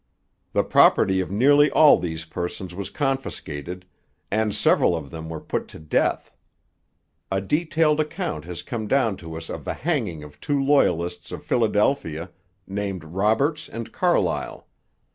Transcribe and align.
The 0.53 0.63
property 0.63 1.19
of 1.19 1.29
nearly 1.29 1.69
all 1.69 1.99
these 1.99 2.25
persons 2.25 2.73
was 2.73 2.89
confiscated, 2.89 3.85
and 4.31 4.55
several 4.55 4.95
of 4.95 5.11
them 5.11 5.29
were 5.29 5.39
put 5.39 5.67
to 5.67 5.79
death. 5.79 6.33
A 7.31 7.39
detailed 7.39 7.99
account 7.99 8.45
has 8.45 8.63
come 8.63 8.87
down 8.87 9.15
to 9.17 9.37
us 9.37 9.47
of 9.47 9.63
the 9.63 9.75
hanging 9.75 10.23
of 10.23 10.39
two 10.41 10.59
Loyalists 10.59 11.31
of 11.31 11.45
Philadelphia 11.45 12.31
named 12.65 13.03
Roberts 13.03 13.69
and 13.69 13.91
Carlisle. 13.91 14.65